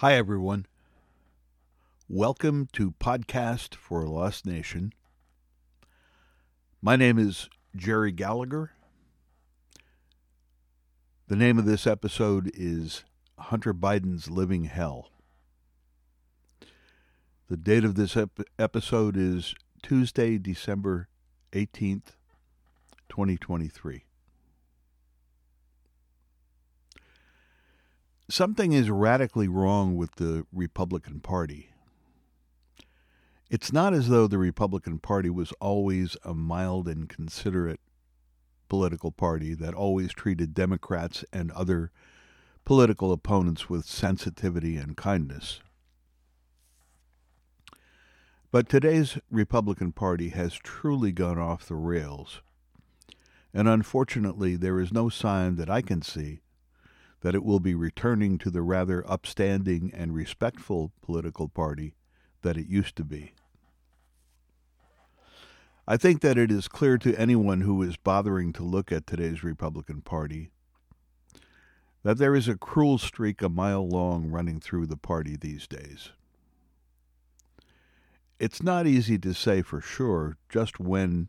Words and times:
Hi, 0.00 0.14
everyone. 0.14 0.64
Welcome 2.08 2.70
to 2.72 2.92
Podcast 2.92 3.74
for 3.74 4.08
Lost 4.08 4.46
Nation. 4.46 4.94
My 6.80 6.96
name 6.96 7.18
is 7.18 7.50
Jerry 7.76 8.10
Gallagher. 8.10 8.70
The 11.28 11.36
name 11.36 11.58
of 11.58 11.66
this 11.66 11.86
episode 11.86 12.50
is 12.54 13.04
Hunter 13.38 13.74
Biden's 13.74 14.30
Living 14.30 14.64
Hell. 14.64 15.10
The 17.50 17.58
date 17.58 17.84
of 17.84 17.94
this 17.94 18.16
ep- 18.16 18.40
episode 18.58 19.18
is 19.18 19.54
Tuesday, 19.82 20.38
December 20.38 21.08
18th, 21.52 22.16
2023. 23.10 24.04
Something 28.30 28.72
is 28.72 28.88
radically 28.88 29.48
wrong 29.48 29.96
with 29.96 30.14
the 30.14 30.46
Republican 30.52 31.18
Party. 31.18 31.72
It's 33.50 33.72
not 33.72 33.92
as 33.92 34.08
though 34.08 34.28
the 34.28 34.38
Republican 34.38 35.00
Party 35.00 35.28
was 35.28 35.52
always 35.58 36.16
a 36.22 36.32
mild 36.32 36.86
and 36.86 37.08
considerate 37.08 37.80
political 38.68 39.10
party 39.10 39.54
that 39.54 39.74
always 39.74 40.12
treated 40.12 40.54
Democrats 40.54 41.24
and 41.32 41.50
other 41.50 41.90
political 42.64 43.10
opponents 43.10 43.68
with 43.68 43.84
sensitivity 43.84 44.76
and 44.76 44.96
kindness. 44.96 45.58
But 48.52 48.68
today's 48.68 49.18
Republican 49.28 49.90
Party 49.90 50.28
has 50.28 50.54
truly 50.54 51.10
gone 51.10 51.40
off 51.40 51.66
the 51.66 51.74
rails. 51.74 52.42
And 53.52 53.68
unfortunately, 53.68 54.54
there 54.54 54.78
is 54.78 54.92
no 54.92 55.08
sign 55.08 55.56
that 55.56 55.68
I 55.68 55.82
can 55.82 56.00
see 56.00 56.42
that 57.22 57.34
it 57.34 57.44
will 57.44 57.60
be 57.60 57.74
returning 57.74 58.38
to 58.38 58.50
the 58.50 58.62
rather 58.62 59.08
upstanding 59.10 59.92
and 59.94 60.14
respectful 60.14 60.92
political 61.02 61.48
party 61.48 61.94
that 62.42 62.56
it 62.56 62.66
used 62.66 62.96
to 62.96 63.04
be. 63.04 63.34
I 65.86 65.96
think 65.96 66.20
that 66.20 66.38
it 66.38 66.50
is 66.50 66.68
clear 66.68 66.98
to 66.98 67.16
anyone 67.16 67.62
who 67.62 67.82
is 67.82 67.96
bothering 67.96 68.52
to 68.54 68.62
look 68.62 68.92
at 68.92 69.06
today's 69.06 69.42
Republican 69.42 70.02
Party 70.02 70.50
that 72.02 72.18
there 72.18 72.34
is 72.34 72.48
a 72.48 72.56
cruel 72.56 72.96
streak 72.96 73.42
a 73.42 73.48
mile 73.48 73.86
long 73.86 74.30
running 74.30 74.60
through 74.60 74.86
the 74.86 74.96
party 74.96 75.36
these 75.36 75.66
days. 75.66 76.10
It's 78.38 78.62
not 78.62 78.86
easy 78.86 79.18
to 79.18 79.34
say 79.34 79.60
for 79.60 79.80
sure 79.80 80.38
just 80.48 80.80
when 80.80 81.28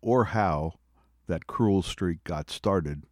or 0.00 0.26
how 0.26 0.74
that 1.26 1.46
cruel 1.46 1.82
streak 1.82 2.24
got 2.24 2.50
started, 2.50 3.04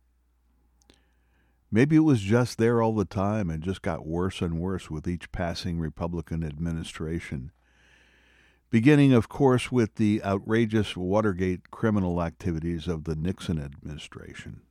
Maybe 1.71 1.97
it 1.97 2.01
was 2.01 2.21
just 2.21 2.57
there 2.57 2.81
all 2.81 2.95
the 2.95 3.05
time 3.05 3.51
and 3.51 3.63
just 3.63 3.83
got 3.83 4.07
worse 4.07 4.41
and 4.41 4.59
worse 4.59 4.91
with 4.91 5.07
each 5.07 5.31
passing 5.33 5.79
Republican 5.79 6.43
administration. 6.43 7.51
Beginning, 8.71 9.13
of 9.13 9.29
course, 9.29 9.71
with 9.71 9.97
the 9.97 10.23
outrageous 10.25 10.97
Watergate 10.97 11.71
criminal 11.71 12.23
activities 12.23 12.89
of 12.89 13.05
the 13.05 13.17
Nixon 13.17 13.59
administration. 13.59 14.63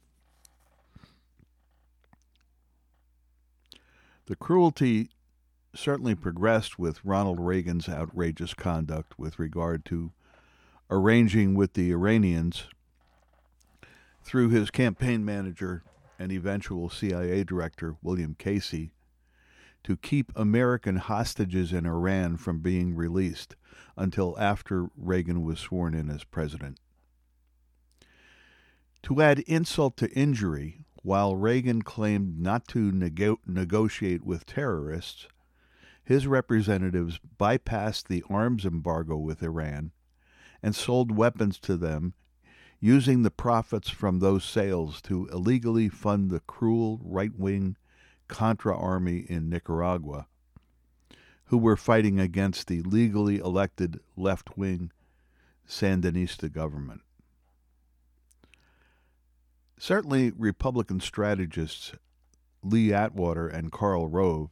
The 4.25 4.35
cruelty 4.35 5.09
certainly 5.73 6.15
progressed 6.15 6.77
with 6.77 7.03
Ronald 7.05 7.39
Reagan's 7.39 7.87
outrageous 7.87 8.53
conduct 8.53 9.17
with 9.17 9.39
regard 9.39 9.85
to 9.85 10.11
arranging 10.89 11.53
with 11.53 11.73
the 11.73 11.91
Iranians 11.91 12.65
through 14.23 14.49
his 14.49 14.69
campaign 14.71 15.23
manager 15.23 15.83
and 16.19 16.31
eventual 16.31 16.89
CIA 16.89 17.43
Director 17.43 17.95
William 18.01 18.35
Casey 18.37 18.91
to 19.83 19.95
keep 19.95 20.31
American 20.35 20.97
hostages 20.97 21.71
in 21.71 21.85
Iran 21.85 22.37
from 22.37 22.59
being 22.59 22.95
released 22.95 23.55
until 23.95 24.37
after 24.39 24.87
Reagan 24.97 25.43
was 25.43 25.59
sworn 25.59 25.93
in 25.93 26.09
as 26.09 26.23
president. 26.23 26.79
To 29.03 29.21
add 29.21 29.39
insult 29.39 29.95
to 29.97 30.11
injury, 30.11 30.81
while 31.03 31.35
Reagan 31.35 31.83
claimed 31.83 32.39
not 32.39 32.67
to 32.69 32.91
nego- 32.91 33.39
negotiate 33.45 34.25
with 34.25 34.45
terrorists, 34.45 35.27
his 36.03 36.27
representatives 36.27 37.19
bypassed 37.39 38.07
the 38.07 38.23
arms 38.29 38.65
embargo 38.65 39.15
with 39.15 39.41
Iran 39.43 39.91
and 40.61 40.75
sold 40.75 41.15
weapons 41.15 41.59
to 41.59 41.77
them 41.77 42.13
using 42.79 43.23
the 43.23 43.31
profits 43.31 43.89
from 43.89 44.19
those 44.19 44.45
sales 44.45 45.01
to 45.01 45.27
illegally 45.31 45.89
fund 45.89 46.29
the 46.29 46.39
cruel 46.41 46.99
right 47.03 47.35
wing 47.35 47.75
Contra 48.27 48.77
army 48.77 49.25
in 49.29 49.49
Nicaragua, 49.49 50.27
who 51.45 51.57
were 51.57 51.77
fighting 51.77 52.19
against 52.19 52.67
the 52.67 52.81
legally 52.81 53.37
elected 53.37 53.99
left 54.17 54.57
wing 54.57 54.91
Sandinista 55.67 56.51
government. 56.51 57.01
Certainly, 59.79 60.31
Republican 60.31 60.99
strategists 60.99 61.93
Lee 62.63 62.91
Atwater 62.91 63.47
and 63.47 63.71
Karl 63.71 64.07
Rove 64.07 64.49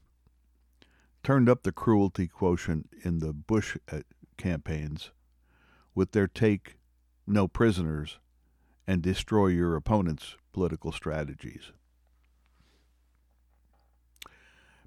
turned 1.23 1.49
up 1.49 1.63
the 1.63 1.71
cruelty 1.71 2.27
quotient 2.27 2.89
in 3.03 3.19
the 3.19 3.33
Bush 3.33 3.77
uh, 3.91 4.01
campaigns 4.37 5.11
with 5.93 6.11
their 6.11 6.27
take 6.27 6.77
no 7.27 7.47
prisoners, 7.47 8.19
and 8.87 9.01
destroy 9.01 9.47
your 9.47 9.75
opponent's 9.75 10.35
political 10.53 10.91
strategies. 10.91 11.71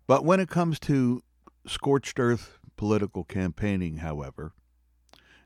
But 0.06 0.24
when 0.24 0.40
it 0.40 0.48
comes 0.48 0.78
to 0.80 1.22
scorched 1.66 2.18
earth 2.18 2.58
political 2.76 3.24
campaigning, 3.24 3.98
however, 3.98 4.52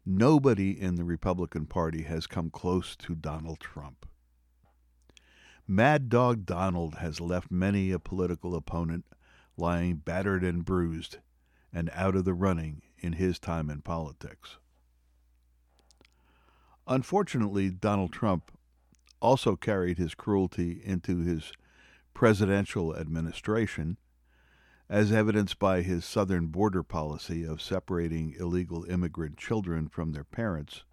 nobody 0.06 0.70
in 0.80 0.94
the 0.96 1.04
Republican 1.04 1.66
Party 1.66 2.02
has 2.02 2.26
come 2.26 2.50
close 2.50 2.94
to 2.96 3.14
Donald 3.14 3.58
Trump. 3.58 4.06
Mad 5.66 6.08
Dog 6.08 6.44
Donald 6.44 6.96
has 6.96 7.20
left 7.20 7.50
many 7.50 7.90
a 7.90 7.98
political 7.98 8.54
opponent 8.54 9.04
lying 9.56 9.96
battered 9.96 10.44
and 10.44 10.64
bruised 10.64 11.18
and 11.72 11.90
out 11.94 12.14
of 12.14 12.24
the 12.24 12.34
running 12.34 12.82
in 12.98 13.14
his 13.14 13.38
time 13.38 13.70
in 13.70 13.80
politics. 13.80 14.58
Unfortunately, 16.86 17.70
Donald 17.70 18.12
Trump 18.12 18.50
also 19.20 19.54
carried 19.56 19.98
his 19.98 20.14
cruelty 20.14 20.80
into 20.84 21.18
his 21.18 21.52
presidential 22.12 22.96
administration, 22.96 23.96
as 24.88 25.12
evidenced 25.12 25.58
by 25.58 25.82
his 25.82 26.04
southern 26.04 26.48
border 26.48 26.82
policy 26.82 27.44
of 27.44 27.62
separating 27.62 28.34
illegal 28.38 28.84
immigrant 28.84 29.36
children 29.36 29.88
from 29.88 30.12
their 30.12 30.24
parents 30.24 30.84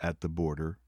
at 0.00 0.20
the 0.20 0.28
border, 0.28 0.78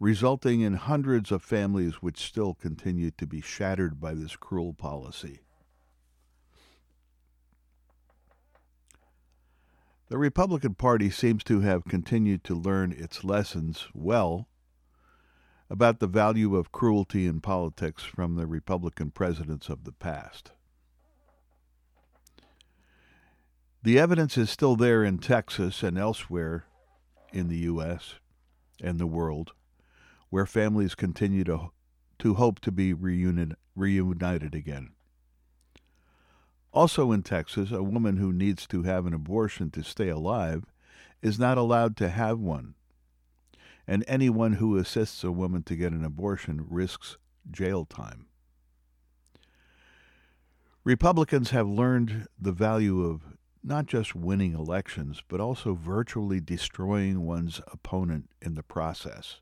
resulting 0.00 0.60
in 0.60 0.74
hundreds 0.74 1.32
of 1.32 1.42
families 1.42 1.96
which 1.96 2.18
still 2.18 2.54
continue 2.54 3.10
to 3.10 3.26
be 3.26 3.40
shattered 3.40 4.00
by 4.00 4.14
this 4.14 4.36
cruel 4.36 4.72
policy. 4.72 5.40
The 10.08 10.18
Republican 10.18 10.74
Party 10.74 11.10
seems 11.10 11.44
to 11.44 11.60
have 11.60 11.84
continued 11.84 12.42
to 12.44 12.54
learn 12.54 12.92
its 12.92 13.24
lessons 13.24 13.88
well 13.92 14.48
about 15.68 16.00
the 16.00 16.06
value 16.06 16.56
of 16.56 16.72
cruelty 16.72 17.26
in 17.26 17.42
politics 17.42 18.04
from 18.04 18.36
the 18.36 18.46
Republican 18.46 19.10
presidents 19.10 19.68
of 19.68 19.84
the 19.84 19.92
past. 19.92 20.52
The 23.82 23.98
evidence 23.98 24.38
is 24.38 24.48
still 24.48 24.76
there 24.76 25.04
in 25.04 25.18
Texas 25.18 25.82
and 25.82 25.98
elsewhere 25.98 26.64
in 27.30 27.48
the 27.48 27.58
U.S. 27.58 28.14
and 28.80 28.98
the 28.98 29.06
world, 29.06 29.52
where 30.30 30.46
families 30.46 30.94
continue 30.94 31.44
to, 31.44 31.70
to 32.20 32.34
hope 32.34 32.60
to 32.60 32.72
be 32.72 32.94
reunited, 32.94 33.56
reunited 33.76 34.54
again. 34.54 34.94
Also 36.72 37.12
in 37.12 37.22
Texas, 37.22 37.70
a 37.70 37.82
woman 37.82 38.18
who 38.18 38.32
needs 38.32 38.66
to 38.66 38.82
have 38.82 39.06
an 39.06 39.14
abortion 39.14 39.70
to 39.70 39.82
stay 39.82 40.08
alive 40.08 40.64
is 41.22 41.38
not 41.38 41.58
allowed 41.58 41.96
to 41.96 42.08
have 42.08 42.38
one. 42.38 42.74
And 43.86 44.04
anyone 44.06 44.54
who 44.54 44.76
assists 44.76 45.24
a 45.24 45.32
woman 45.32 45.62
to 45.64 45.76
get 45.76 45.92
an 45.92 46.04
abortion 46.04 46.66
risks 46.68 47.16
jail 47.50 47.86
time. 47.86 48.26
Republicans 50.84 51.50
have 51.50 51.66
learned 51.66 52.26
the 52.38 52.52
value 52.52 53.02
of 53.02 53.22
not 53.62 53.86
just 53.86 54.14
winning 54.14 54.54
elections, 54.54 55.22
but 55.28 55.40
also 55.40 55.74
virtually 55.74 56.40
destroying 56.40 57.26
one's 57.26 57.60
opponent 57.72 58.30
in 58.40 58.54
the 58.54 58.62
process. 58.62 59.40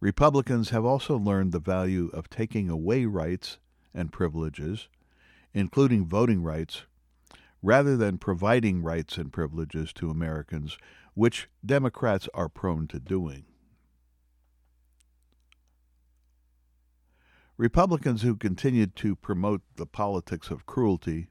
Republicans 0.00 0.70
have 0.70 0.84
also 0.84 1.18
learned 1.18 1.52
the 1.52 1.58
value 1.58 2.10
of 2.12 2.28
taking 2.28 2.68
away 2.68 3.04
rights 3.04 3.58
and 3.94 4.12
privileges 4.12 4.88
including 5.54 6.06
voting 6.06 6.42
rights, 6.42 6.82
rather 7.62 7.96
than 7.96 8.18
providing 8.18 8.82
rights 8.82 9.16
and 9.16 9.32
privileges 9.32 9.92
to 9.92 10.10
Americans, 10.10 10.76
which 11.14 11.48
Democrats 11.64 12.28
are 12.34 12.48
prone 12.48 12.86
to 12.88 12.98
doing. 12.98 13.44
Republicans 17.56 18.22
who 18.22 18.34
continue 18.34 18.86
to 18.86 19.14
promote 19.14 19.62
the 19.76 19.86
politics 19.86 20.50
of 20.50 20.66
cruelty 20.66 21.28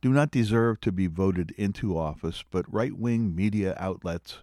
do 0.00 0.10
not 0.10 0.30
deserve 0.30 0.80
to 0.80 0.90
be 0.90 1.06
voted 1.06 1.50
into 1.52 1.96
office, 1.96 2.42
but 2.50 2.72
right 2.72 2.96
wing 2.96 3.34
media 3.34 3.76
outlets 3.78 4.38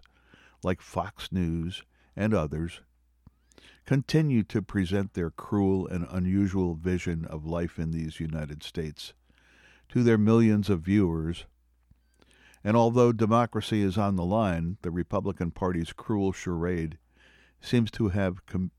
like 0.62 0.80
Fox 0.80 1.32
News 1.32 1.82
and 2.16 2.32
others 2.32 2.80
continue 3.84 4.42
to 4.44 4.62
present 4.62 5.14
their 5.14 5.30
cruel 5.30 5.86
and 5.86 6.06
unusual 6.10 6.74
vision 6.74 7.24
of 7.24 7.44
life 7.44 7.78
in 7.78 7.90
these 7.90 8.20
United 8.20 8.62
States 8.62 9.12
to 9.88 10.02
their 10.02 10.18
millions 10.18 10.70
of 10.70 10.82
viewers. 10.82 11.44
And 12.64 12.76
although 12.76 13.12
democracy 13.12 13.82
is 13.82 13.98
on 13.98 14.16
the 14.16 14.24
line, 14.24 14.78
the 14.82 14.90
Republican 14.90 15.50
Party's 15.50 15.92
cruel 15.92 16.32
charade 16.32 16.98
seems 17.60 17.90
to 17.92 18.08
have 18.08 18.46
com- 18.46 18.70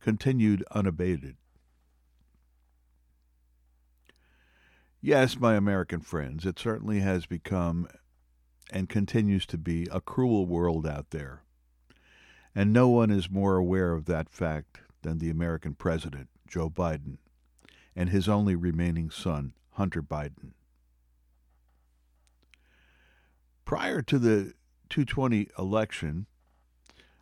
continued 0.00 0.64
unabated. 0.72 1.36
Yes, 5.02 5.38
my 5.38 5.54
American 5.54 6.00
friends, 6.00 6.44
it 6.44 6.58
certainly 6.58 7.00
has 7.00 7.24
become 7.24 7.88
and 8.70 8.88
continues 8.88 9.46
to 9.46 9.58
be 9.58 9.88
a 9.90 10.00
cruel 10.00 10.46
world 10.46 10.86
out 10.86 11.10
there. 11.10 11.42
And 12.54 12.72
no 12.72 12.88
one 12.88 13.10
is 13.10 13.30
more 13.30 13.56
aware 13.56 13.92
of 13.92 14.06
that 14.06 14.28
fact 14.28 14.80
than 15.02 15.18
the 15.18 15.30
American 15.30 15.74
president, 15.74 16.28
Joe 16.48 16.68
Biden, 16.68 17.18
and 17.94 18.08
his 18.08 18.28
only 18.28 18.54
remaining 18.54 19.10
son, 19.10 19.54
Hunter 19.72 20.02
Biden. 20.02 20.52
Prior 23.64 24.02
to 24.02 24.18
the 24.18 24.54
220 24.88 25.48
election, 25.56 26.26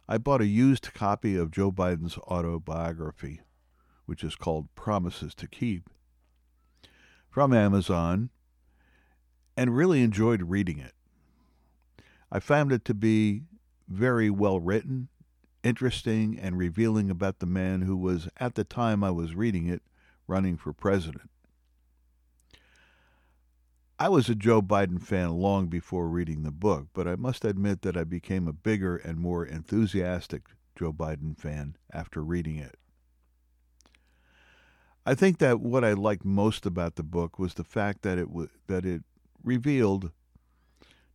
I 0.09 0.17
bought 0.17 0.41
a 0.41 0.47
used 0.47 0.95
copy 0.95 1.37
of 1.37 1.51
Joe 1.51 1.71
Biden's 1.71 2.17
autobiography, 2.17 3.43
which 4.07 4.25
is 4.25 4.35
called 4.35 4.75
Promises 4.75 5.35
to 5.35 5.47
Keep, 5.47 5.91
from 7.29 7.53
Amazon, 7.53 8.31
and 9.55 9.77
really 9.77 10.03
enjoyed 10.03 10.45
reading 10.45 10.79
it. 10.79 10.95
I 12.33 12.41
found 12.41 12.73
it 12.73 12.87
to 12.87 12.95
be 12.95 13.43
very 13.87 14.31
well 14.31 14.61
written, 14.61 15.09
interesting, 15.63 16.39
and 16.39 16.57
revealing 16.57 17.11
about 17.11 17.39
the 17.39 17.47
man 17.47 17.83
who 17.83 17.97
was, 17.97 18.29
at 18.39 18.55
the 18.55 18.65
time 18.65 19.03
I 19.03 19.11
was 19.11 19.35
reading 19.35 19.69
it, 19.69 19.83
running 20.27 20.57
for 20.57 20.73
president. 20.73 21.31
I 24.01 24.09
was 24.09 24.29
a 24.29 24.37
Joe 24.37 24.63
Biden 24.63 25.03
fan 25.03 25.33
long 25.39 25.67
before 25.67 26.09
reading 26.09 26.45
the 26.45 26.53
book, 26.53 26.87
but 26.93 27.09
I 27.09 27.17
must 27.17 27.45
admit 27.45 27.83
that 27.83 27.97
I 27.97 28.05
became 28.05 28.47
a 28.47 28.53
bigger 28.53 28.97
and 28.97 29.19
more 29.19 29.45
enthusiastic 29.45 30.43
Joe 30.77 30.93
Biden 30.93 31.37
fan 31.37 31.77
after 31.93 32.23
reading 32.23 32.59
it. 32.59 32.77
I 35.05 35.15
think 35.15 35.39
that 35.39 35.61
what 35.61 35.85
I 35.85 35.95
liked 35.95 36.25
most 36.25 36.65
about 36.65 36.95
the 36.95 37.03
book 37.03 37.39
was 37.39 37.55
the 37.55 37.65
fact 37.65 38.03
that 38.03 38.19
it 38.19 38.29
w- 38.29 38.51
that 38.69 38.85
it 38.85 39.03
revealed 39.43 40.13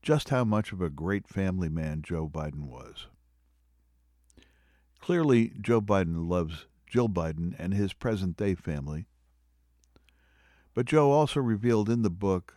just 0.01 0.29
how 0.29 0.43
much 0.43 0.73
of 0.73 0.81
a 0.81 0.89
great 0.89 1.27
family 1.27 1.69
man 1.69 2.01
Joe 2.01 2.27
Biden 2.27 2.63
was. 2.63 3.07
Clearly, 5.03 5.51
Joe 5.59 5.81
Biden 5.81 6.29
loves 6.29 6.65
Jill 6.87 7.09
Biden 7.09 7.55
and 7.59 7.73
his 7.73 7.91
present 7.91 8.37
day 8.37 8.55
family. 8.55 9.05
But 10.73 10.85
Joe 10.85 11.11
also 11.11 11.41
revealed 11.41 11.89
in 11.89 12.03
the 12.03 12.09
book 12.09 12.53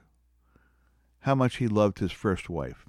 how 1.22 1.34
much 1.34 1.56
he 1.56 1.66
loved 1.66 1.98
his 1.98 2.12
first 2.12 2.48
wife, 2.48 2.86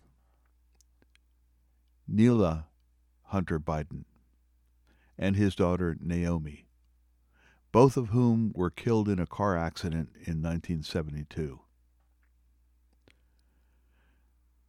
Neilia 2.08 2.66
Hunter 3.24 3.60
Biden, 3.60 4.04
and 5.18 5.36
his 5.36 5.56
daughter 5.56 5.98
Naomi, 6.00 6.68
both 7.72 7.98
of 7.98 8.10
whom 8.10 8.52
were 8.54 8.70
killed 8.70 9.10
in 9.10 9.18
a 9.18 9.26
car 9.26 9.58
accident 9.58 10.10
in 10.18 10.44
1972. 10.44 11.62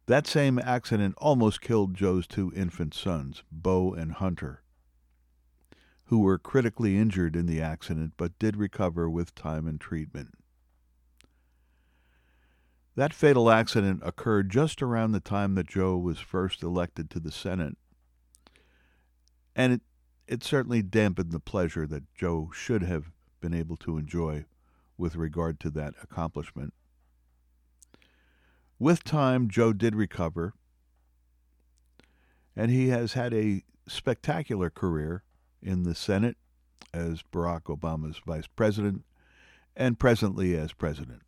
That 0.07 0.25
same 0.25 0.57
accident 0.57 1.13
almost 1.19 1.61
killed 1.61 1.93
Joe's 1.93 2.25
two 2.25 2.51
infant 2.55 2.95
sons, 2.95 3.43
Bo 3.51 3.93
and 3.93 4.13
Hunter, 4.13 4.63
who 6.09 6.17
were 6.17 6.39
critically 6.39 6.97
injured 6.97 7.35
in 7.35 7.45
the 7.45 7.61
accident 7.61 8.11
but 8.17 8.37
did 8.39 8.57
recover 8.57 9.07
with 9.07 9.35
time 9.35 9.67
and 9.67 9.79
treatment. 9.79 10.33
That 12.95 13.13
fatal 13.13 13.51
accident 13.51 14.01
occurred 14.03 14.49
just 14.49 14.81
around 14.81 15.11
the 15.11 15.19
time 15.19 15.53
that 15.53 15.67
Joe 15.67 15.97
was 15.97 16.17
first 16.17 16.63
elected 16.63 17.11
to 17.11 17.19
the 17.19 17.31
Senate. 17.31 17.77
And 19.55 19.73
it, 19.73 19.81
it 20.27 20.43
certainly 20.43 20.81
dampened 20.81 21.31
the 21.31 21.39
pleasure 21.39 21.85
that 21.85 22.11
Joe 22.15 22.49
should 22.55 22.81
have 22.81 23.11
been 23.39 23.53
able 23.53 23.77
to 23.77 23.99
enjoy 23.99 24.45
with 24.97 25.15
regard 25.15 25.59
to 25.59 25.69
that 25.69 25.93
accomplishment. 26.01 26.73
With 28.79 29.03
time, 29.03 29.47
Joe 29.47 29.73
did 29.73 29.95
recover, 29.95 30.55
and 32.55 32.71
he 32.71 32.87
has 32.87 33.13
had 33.13 33.31
a 33.31 33.61
spectacular 33.87 34.71
career 34.71 35.23
in 35.61 35.83
the 35.83 35.95
Senate 35.95 36.37
as 36.93 37.23
Barack 37.31 37.63
Obama's 37.63 38.19
vice 38.25 38.47
president 38.47 39.03
and 39.75 39.99
presently 39.99 40.55
as 40.57 40.73
president. 40.73 41.21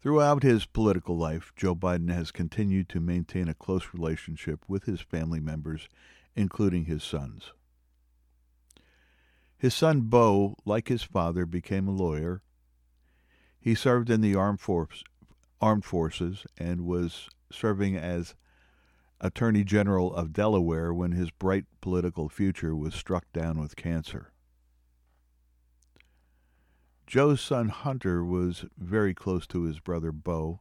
Throughout 0.00 0.42
his 0.42 0.64
political 0.64 1.16
life, 1.16 1.52
Joe 1.56 1.74
Biden 1.74 2.12
has 2.12 2.30
continued 2.30 2.88
to 2.90 3.00
maintain 3.00 3.48
a 3.48 3.54
close 3.54 3.88
relationship 3.92 4.64
with 4.68 4.84
his 4.84 5.00
family 5.00 5.40
members, 5.40 5.88
including 6.36 6.84
his 6.84 7.02
sons. 7.02 7.52
His 9.56 9.74
son 9.74 10.02
Bo, 10.02 10.56
like 10.64 10.86
his 10.86 11.02
father, 11.02 11.44
became 11.44 11.88
a 11.88 11.92
lawyer. 11.92 12.42
He 13.60 13.74
served 13.74 14.08
in 14.08 14.20
the 14.20 14.36
armed, 14.36 14.60
force, 14.60 15.02
armed 15.60 15.84
forces 15.84 16.46
and 16.56 16.82
was 16.82 17.28
serving 17.50 17.96
as 17.96 18.36
Attorney 19.20 19.64
General 19.64 20.14
of 20.14 20.32
Delaware 20.32 20.94
when 20.94 21.12
his 21.12 21.30
bright 21.30 21.64
political 21.80 22.28
future 22.28 22.76
was 22.76 22.94
struck 22.94 23.30
down 23.32 23.58
with 23.58 23.76
cancer. 23.76 24.32
Joe's 27.06 27.40
son 27.40 27.68
Hunter 27.70 28.24
was 28.24 28.66
very 28.76 29.14
close 29.14 29.46
to 29.48 29.62
his 29.62 29.80
brother 29.80 30.12
Bo, 30.12 30.60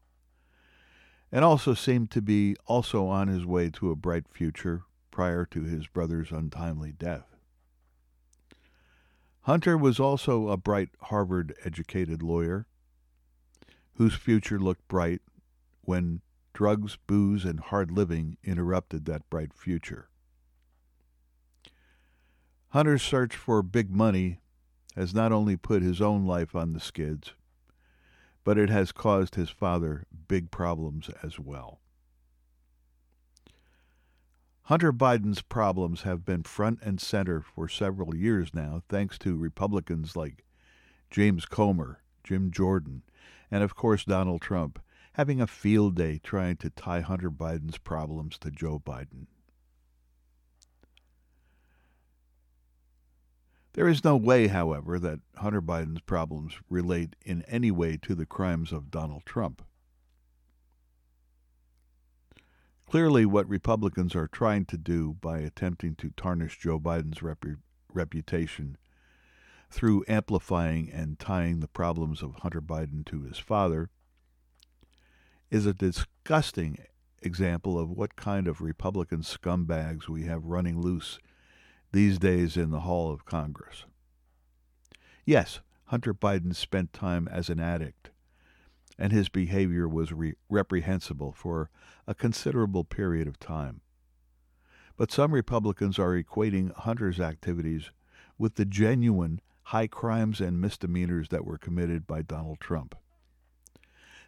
and 1.32 1.44
also 1.44 1.74
seemed 1.74 2.10
to 2.12 2.22
be 2.22 2.56
also 2.66 3.08
on 3.08 3.28
his 3.28 3.46
way 3.46 3.70
to 3.72 3.92
a 3.92 3.96
bright 3.96 4.28
future 4.30 4.84
prior 5.12 5.46
to 5.48 5.64
his 5.64 5.88
brother's 5.88 6.32
untimely 6.32 6.94
death. 6.94 7.36
Hunter 9.42 9.78
was 9.78 10.00
also 10.00 10.50
a 10.50 10.58
bright 10.58 10.90
Harvard 11.04 11.54
educated 11.64 12.24
lawyer 12.24 12.66
whose 13.96 14.14
future 14.14 14.60
looked 14.60 14.88
bright 14.88 15.22
when 15.82 16.22
drugs, 16.58 16.98
booze, 17.06 17.46
and 17.46 17.60
hard 17.60 17.92
living 17.92 18.36
interrupted 18.44 19.06
that 19.06 19.30
bright 19.30 19.54
future. 19.54 20.10
Hunter's 22.70 23.04
search 23.04 23.36
for 23.36 23.62
big 23.62 23.92
money 23.92 24.40
has 24.96 25.14
not 25.14 25.32
only 25.32 25.56
put 25.56 25.84
his 25.84 26.02
own 26.02 26.26
life 26.26 26.56
on 26.56 26.74
the 26.74 26.80
skids, 26.80 27.34
but 28.44 28.58
it 28.58 28.72
has 28.72 28.92
caused 28.92 29.36
his 29.36 29.52
father 29.52 30.08
big 30.28 30.50
problems 30.50 31.12
as 31.22 31.40
well. 31.40 31.80
Hunter 34.64 34.92
Biden's 34.92 35.44
problems 35.44 36.02
have 36.02 36.26
been 36.26 36.42
front 36.42 36.80
and 36.82 37.00
center 37.00 37.40
for 37.40 37.70
several 37.70 38.16
years 38.16 38.56
now, 38.56 38.82
thanks 38.90 39.20
to 39.20 39.38
Republicans 39.38 40.16
like 40.16 40.44
James 41.12 41.46
Comer, 41.46 42.02
Jim 42.24 42.50
Jordan, 42.50 43.04
and 43.52 43.62
of 43.62 43.76
course 43.76 44.04
Donald 44.04 44.42
Trump, 44.42 44.80
having 45.18 45.42
a 45.42 45.48
field 45.48 45.96
day 45.96 46.20
trying 46.24 46.56
to 46.56 46.70
tie 46.70 47.02
Hunter 47.02 47.32
Biden's 47.32 47.80
problems 47.80 48.38
to 48.38 48.52
Joe 48.52 48.78
Biden. 48.78 49.26
There 53.74 53.88
is 53.88 54.04
no 54.04 54.16
way, 54.16 54.46
however, 54.46 55.00
that 55.00 55.22
Hunter 55.38 55.62
Biden's 55.62 56.02
problems 56.02 56.54
relate 56.70 57.16
in 57.26 57.42
any 57.48 57.72
way 57.72 57.98
to 57.98 58.14
the 58.14 58.28
crimes 58.28 58.72
of 58.72 58.92
Donald 58.92 59.24
Trump. 59.26 59.64
Clearly, 62.88 63.26
what 63.26 63.50
Republicans 63.50 64.16
are 64.16 64.28
trying 64.28 64.66
to 64.66 64.78
do 64.78 65.18
by 65.20 65.40
attempting 65.40 65.96
to 65.96 66.12
tarnish 66.12 66.60
Joe 66.60 66.80
Biden's 66.80 67.24
rep- 67.24 67.44
reputation 67.92 68.78
through 69.72 70.06
amplifying 70.08 70.92
and 70.92 71.18
tying 71.18 71.60
the 71.60 71.68
problems 71.68 72.22
of 72.22 72.36
Hunter 72.36 72.62
Biden 72.62 73.04
to 73.08 73.24
his 73.24 73.40
father 73.40 73.90
is 75.50 75.66
a 75.66 75.74
disgusting 75.74 76.78
example 77.22 77.80
of 77.80 77.90
what 77.90 78.16
kind 78.16 78.48
of 78.48 78.62
Republican 78.62 79.22
scumbags 79.22 80.08
we 80.08 80.24
have 80.24 80.46
running 80.46 80.80
loose 80.80 81.20
these 81.92 82.20
days 82.20 82.58
in 82.58 82.72
the 82.72 82.82
hall 82.82 83.12
of 83.12 83.26
Congress. 83.26 83.86
Yes, 85.26 85.62
Hunter 85.86 86.14
Biden 86.14 86.56
spent 86.56 86.94
time 86.94 87.28
as 87.28 87.50
an 87.50 87.60
addict, 87.60 88.12
and 89.00 89.12
his 89.12 89.30
behavior 89.30 89.88
was 89.88 90.12
re- 90.12 90.36
reprehensible 90.50 91.32
for 91.32 91.70
a 92.06 92.14
considerable 92.14 92.84
period 92.84 93.28
of 93.28 93.40
time. 93.40 93.82
But 94.98 95.12
some 95.12 95.34
Republicans 95.34 96.00
are 96.00 96.22
equating 96.22 96.74
Hunter's 96.74 97.20
activities 97.20 97.92
with 98.38 98.56
the 98.56 98.66
genuine 98.66 99.42
high 99.64 99.88
crimes 99.88 100.40
and 100.42 100.62
misdemeanors 100.62 101.30
that 101.30 101.46
were 101.46 101.58
committed 101.58 102.08
by 102.08 102.22
Donald 102.22 102.60
Trump. 102.60 102.96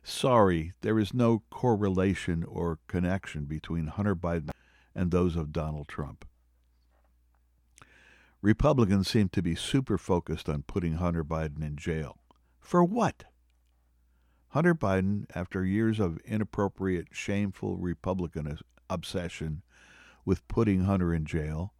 Sorry, 0.09 0.73
there 0.81 0.97
is 0.97 1.13
no 1.13 1.43
correlation 1.51 2.43
or 2.43 2.79
connection 2.87 3.45
between 3.45 3.85
Hunter 3.85 4.15
Biden 4.15 4.49
and 4.95 5.11
those 5.11 5.35
of 5.35 5.53
Donald 5.53 5.87
Trump. 5.87 6.25
Republicans 8.41 9.07
seem 9.07 9.29
to 9.29 9.43
be 9.43 9.53
super 9.53 9.99
focused 9.99 10.49
on 10.49 10.63
putting 10.63 10.95
Hunter 10.95 11.23
Biden 11.23 11.61
in 11.61 11.77
jail. 11.77 12.17
For 12.59 12.83
what? 12.83 13.25
Hunter 14.49 14.73
Biden, 14.73 15.25
after 15.35 15.63
years 15.63 15.99
of 15.99 16.17
inappropriate, 16.25 17.09
shameful 17.11 17.77
Republican 17.77 18.57
obsession 18.89 19.61
with 20.25 20.47
putting 20.47 20.85
Hunter 20.85 21.13
in 21.13 21.25
jail, 21.25 21.75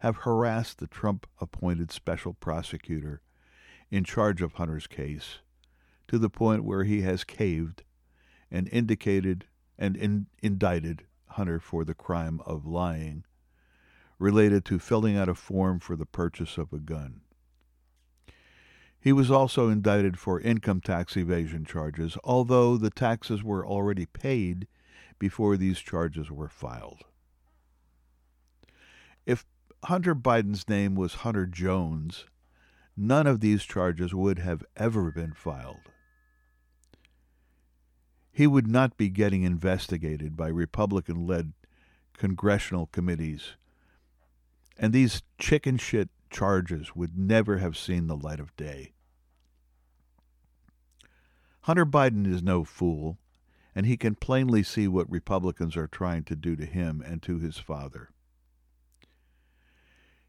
have 0.00 0.18
harassed 0.18 0.78
the 0.78 0.86
Trump 0.86 1.26
appointed 1.40 1.90
special 1.90 2.34
prosecutor 2.34 3.22
in 3.90 4.04
charge 4.04 4.42
of 4.42 4.52
Hunter's 4.52 4.86
case 4.86 5.38
to 6.10 6.18
the 6.18 6.28
point 6.28 6.64
where 6.64 6.82
he 6.82 7.02
has 7.02 7.22
caved 7.22 7.84
and 8.50 8.68
indicated 8.72 9.46
and 9.78 9.96
in, 9.96 10.26
indicted 10.42 11.04
Hunter 11.28 11.60
for 11.60 11.84
the 11.84 11.94
crime 11.94 12.40
of 12.44 12.66
lying 12.66 13.22
related 14.18 14.64
to 14.64 14.80
filling 14.80 15.16
out 15.16 15.28
a 15.28 15.36
form 15.36 15.78
for 15.78 15.94
the 15.94 16.04
purchase 16.04 16.58
of 16.58 16.72
a 16.72 16.78
gun. 16.78 17.20
He 18.98 19.12
was 19.12 19.30
also 19.30 19.68
indicted 19.68 20.18
for 20.18 20.40
income 20.40 20.80
tax 20.80 21.16
evasion 21.16 21.64
charges, 21.64 22.18
although 22.24 22.76
the 22.76 22.90
taxes 22.90 23.44
were 23.44 23.64
already 23.64 24.06
paid 24.06 24.66
before 25.20 25.56
these 25.56 25.78
charges 25.78 26.28
were 26.28 26.48
filed. 26.48 27.04
If 29.26 29.46
Hunter 29.84 30.16
Biden's 30.16 30.68
name 30.68 30.96
was 30.96 31.14
Hunter 31.22 31.46
Jones, 31.46 32.26
none 32.96 33.28
of 33.28 33.38
these 33.38 33.62
charges 33.62 34.12
would 34.12 34.40
have 34.40 34.64
ever 34.76 35.12
been 35.12 35.34
filed. 35.34 35.92
He 38.32 38.46
would 38.46 38.66
not 38.66 38.96
be 38.96 39.08
getting 39.08 39.42
investigated 39.42 40.36
by 40.36 40.48
Republican 40.48 41.26
led 41.26 41.52
congressional 42.16 42.86
committees, 42.86 43.56
and 44.78 44.92
these 44.92 45.22
chicken 45.38 45.76
shit 45.78 46.10
charges 46.30 46.94
would 46.94 47.18
never 47.18 47.58
have 47.58 47.76
seen 47.76 48.06
the 48.06 48.16
light 48.16 48.40
of 48.40 48.56
day. 48.56 48.92
Hunter 51.62 51.84
Biden 51.84 52.26
is 52.26 52.42
no 52.42 52.64
fool, 52.64 53.18
and 53.74 53.84
he 53.86 53.96
can 53.96 54.14
plainly 54.14 54.62
see 54.62 54.88
what 54.88 55.10
Republicans 55.10 55.76
are 55.76 55.86
trying 55.86 56.24
to 56.24 56.36
do 56.36 56.56
to 56.56 56.64
him 56.64 57.02
and 57.04 57.22
to 57.22 57.38
his 57.38 57.58
father. 57.58 58.10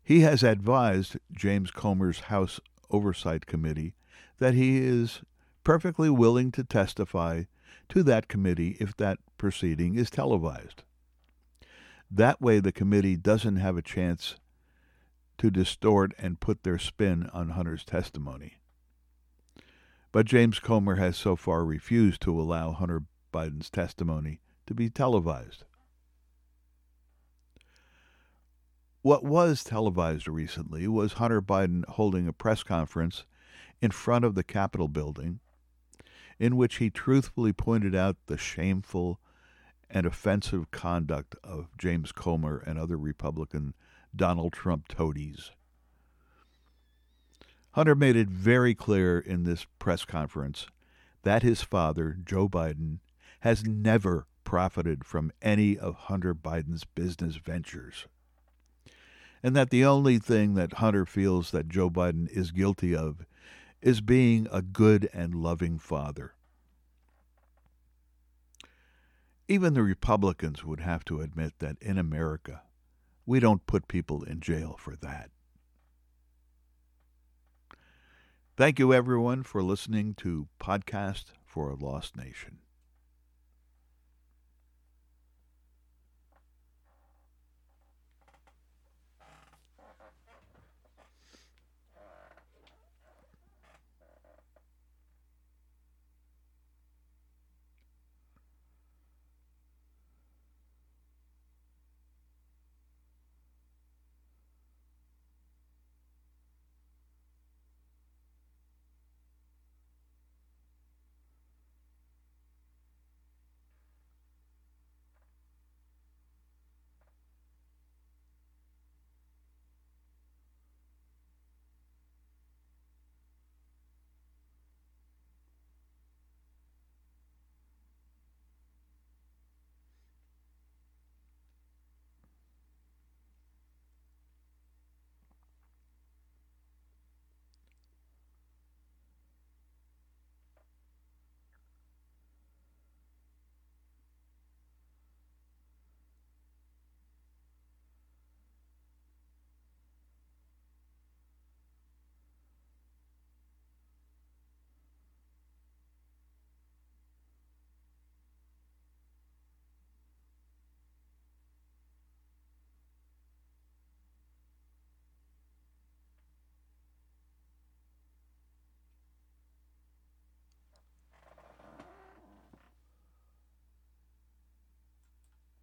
He 0.04 0.22
has 0.22 0.44
advised 0.44 1.18
James 1.32 1.72
Comer's 1.72 2.22
House 2.22 2.60
Oversight 2.90 3.46
Committee 3.46 3.94
that 4.40 4.54
he 4.54 4.80
is 4.80 5.22
perfectly 5.64 6.10
willing 6.10 6.52
to 6.52 6.64
testify 6.64 7.44
to 7.92 8.04
that 8.04 8.30
committee 8.30 8.78
if 8.80 8.96
that 8.96 9.20
proceeding 9.38 9.96
is 9.96 10.10
televised. 10.10 10.84
That 12.10 12.42
way, 12.42 12.62
the 12.62 12.72
committee 12.72 13.18
doesn't 13.18 13.58
have 13.58 13.76
a 13.76 13.82
chance 13.82 14.38
to 15.38 15.52
distort 15.52 16.14
and 16.18 16.40
put 16.40 16.64
their 16.64 16.78
spin 16.78 17.30
on 17.34 17.50
Hunter's 17.50 17.84
testimony. 17.84 18.60
But 20.14 20.26
James 20.26 20.60
Comer 20.60 20.96
has 20.96 21.18
so 21.18 21.36
far 21.36 21.66
refused 21.66 22.22
to 22.22 22.40
allow 22.40 22.72
Hunter 22.72 23.04
Biden's 23.34 23.70
testimony 23.70 24.40
to 24.68 24.74
be 24.74 24.90
televised. 24.90 25.66
What 29.02 29.24
was 29.24 29.66
televised 29.66 30.30
recently 30.30 30.88
was 30.88 31.14
Hunter 31.14 31.42
Biden 31.42 31.86
holding 31.90 32.28
a 32.28 32.34
press 32.34 32.64
conference 32.64 33.26
in 33.82 33.92
front 33.92 34.24
of 34.24 34.36
the 34.36 34.44
Capitol 34.44 34.88
building 34.88 35.42
in 36.42 36.58
which 36.58 36.78
he 36.78 36.90
truthfully 36.90 37.54
pointed 37.54 37.94
out 37.94 38.18
the 38.26 38.36
shameful 38.36 39.20
and 39.92 40.08
offensive 40.08 40.72
conduct 40.72 41.36
of 41.44 41.70
James 41.78 42.12
Comer 42.12 42.64
and 42.66 42.80
other 42.80 42.98
Republican 42.98 43.76
Donald 44.16 44.52
Trump 44.52 44.88
toadies. 44.88 45.52
Hunter 47.74 47.94
made 47.94 48.16
it 48.16 48.28
very 48.28 48.74
clear 48.74 49.20
in 49.20 49.44
this 49.44 49.68
press 49.78 50.04
conference 50.04 50.66
that 51.22 51.44
his 51.44 51.62
father, 51.62 52.18
Joe 52.26 52.50
Biden, 52.50 53.02
has 53.42 53.64
never 53.64 54.26
profited 54.44 55.06
from 55.06 55.32
any 55.44 55.78
of 55.78 55.94
Hunter 55.94 56.34
Biden's 56.34 56.86
business 56.86 57.36
ventures 57.36 58.08
and 59.44 59.56
that 59.56 59.70
the 59.70 59.86
only 59.86 60.18
thing 60.18 60.56
that 60.56 60.74
Hunter 60.74 61.06
feels 61.06 61.52
that 61.52 61.70
Joe 61.70 61.92
Biden 61.92 62.28
is 62.30 62.50
guilty 62.50 62.96
of 62.96 63.26
is 63.82 64.02
being 64.02 64.48
a 64.52 64.62
good 64.62 65.10
and 65.14 65.36
loving 65.36 65.80
father. 65.80 66.36
Even 69.48 69.74
the 69.74 69.84
Republicans 69.84 70.64
would 70.64 70.80
have 70.80 71.04
to 71.06 71.22
admit 71.22 71.54
that 71.60 71.78
in 71.82 71.98
America, 71.98 72.62
we 73.26 73.40
don't 73.40 73.66
put 73.66 73.88
people 73.88 74.24
in 74.24 74.40
jail 74.40 74.76
for 74.80 74.96
that. 74.98 75.30
Thank 78.56 78.80
you, 78.80 78.94
everyone, 78.94 79.44
for 79.44 79.64
listening 79.64 80.14
to 80.16 80.48
Podcast 80.60 81.26
for 81.46 81.70
a 81.70 81.76
Lost 81.76 82.16
Nation. 82.16 82.60